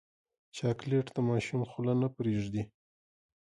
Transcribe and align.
چاکلېټ 0.57 1.07
د 1.13 1.17
ماشوم 1.29 1.61
خوله 1.69 1.93
نه 2.01 2.07
پرېږدي. 2.17 2.63